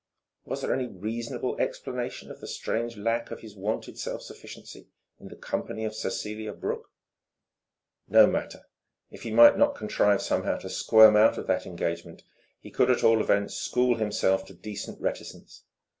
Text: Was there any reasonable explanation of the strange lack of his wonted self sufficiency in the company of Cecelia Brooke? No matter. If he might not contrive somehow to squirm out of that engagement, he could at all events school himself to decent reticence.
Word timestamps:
Was 0.45 0.63
there 0.63 0.73
any 0.73 0.87
reasonable 0.87 1.55
explanation 1.59 2.31
of 2.31 2.39
the 2.41 2.47
strange 2.47 2.97
lack 2.97 3.29
of 3.29 3.41
his 3.41 3.55
wonted 3.55 3.99
self 3.99 4.23
sufficiency 4.23 4.87
in 5.19 5.27
the 5.27 5.35
company 5.35 5.85
of 5.85 5.93
Cecelia 5.93 6.53
Brooke? 6.53 6.89
No 8.07 8.25
matter. 8.25 8.63
If 9.11 9.21
he 9.21 9.31
might 9.31 9.59
not 9.59 9.75
contrive 9.75 10.23
somehow 10.23 10.57
to 10.57 10.71
squirm 10.71 11.15
out 11.15 11.37
of 11.37 11.45
that 11.45 11.67
engagement, 11.67 12.23
he 12.59 12.71
could 12.71 12.89
at 12.89 13.03
all 13.03 13.21
events 13.21 13.53
school 13.53 13.97
himself 13.97 14.43
to 14.47 14.55
decent 14.55 14.99
reticence. 14.99 15.65